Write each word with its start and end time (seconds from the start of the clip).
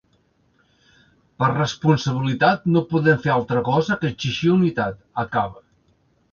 Per 1.43 1.49
responsabilitat, 1.57 2.65
no 2.77 2.83
podem 2.95 3.21
fer 3.27 3.33
altra 3.37 3.65
cosa 3.71 4.01
que 4.03 4.13
exigir 4.15 4.53
unitat, 4.59 5.01
acaba. 5.29 5.67